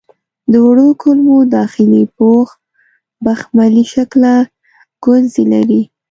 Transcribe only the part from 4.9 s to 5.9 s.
ګونځې لري.